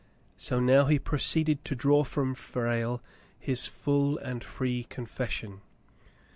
[0.35, 3.03] So now he proceeded to draw from Frale
[3.37, 5.61] his full and free confession.